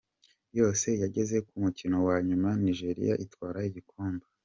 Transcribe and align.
Yose 0.59 0.87
yageze 1.01 1.37
ku 1.47 1.53
mukino 1.63 1.97
wa 2.07 2.17
nyuma 2.27 2.49
Nigeria 2.63 3.13
itwara 3.25 3.59
igikombe. 3.69 4.25